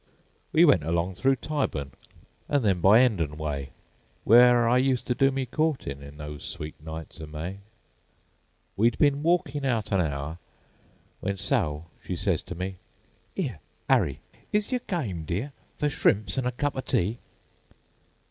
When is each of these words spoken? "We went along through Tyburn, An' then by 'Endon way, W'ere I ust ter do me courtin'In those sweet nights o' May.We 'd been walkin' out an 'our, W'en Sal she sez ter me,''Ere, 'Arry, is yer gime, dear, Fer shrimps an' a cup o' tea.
"We 0.51 0.65
went 0.65 0.81
along 0.81 1.13
through 1.13 1.35
Tyburn, 1.35 1.91
An' 2.49 2.63
then 2.63 2.81
by 2.81 3.01
'Endon 3.01 3.37
way, 3.37 3.69
W'ere 4.25 4.67
I 4.67 4.79
ust 4.79 5.05
ter 5.05 5.13
do 5.13 5.29
me 5.29 5.45
courtin'In 5.45 6.17
those 6.17 6.43
sweet 6.43 6.73
nights 6.81 7.21
o' 7.21 7.27
May.We 7.27 8.89
'd 8.89 8.97
been 8.97 9.21
walkin' 9.21 9.63
out 9.63 9.91
an 9.91 9.99
'our, 10.01 10.39
W'en 11.21 11.37
Sal 11.37 11.85
she 12.03 12.15
sez 12.15 12.41
ter 12.41 12.55
me,''Ere, 12.55 13.59
'Arry, 13.91 14.21
is 14.51 14.71
yer 14.71 14.79
gime, 14.89 15.23
dear, 15.23 15.51
Fer 15.77 15.89
shrimps 15.89 16.35
an' 16.35 16.47
a 16.47 16.51
cup 16.51 16.75
o' 16.75 16.81
tea. 16.81 17.19